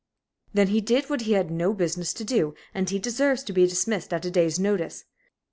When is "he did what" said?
0.69-1.21